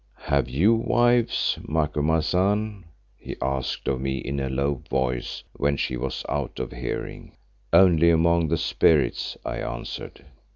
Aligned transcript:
"Have 0.23 0.49
you 0.49 0.73
wives, 0.73 1.59
Macumazahn?" 1.61 2.85
he 3.17 3.35
asked 3.39 3.87
of 3.87 4.01
me 4.01 4.17
in 4.17 4.39
a 4.39 4.49
low 4.49 4.81
voice 4.89 5.43
when 5.53 5.77
she 5.77 5.95
was 5.95 6.25
out 6.27 6.57
of 6.59 6.71
hearing. 6.71 7.33
"Only 7.71 8.09
among 8.09 8.47
the 8.47 8.57
spirits," 8.57 9.37
I 9.45 9.57
answered. 9.57 10.25